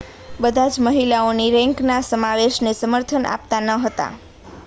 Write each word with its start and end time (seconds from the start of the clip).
બધા 0.39 0.69
જ 0.69 0.85
મહિલાઓની 0.85 1.51
રેન્કના 1.55 1.99
સમાવેશને 2.03 2.75
સમર્થન 2.75 3.31
આપતા 3.31 3.63
ન 3.63 3.77
હતા 3.79 4.11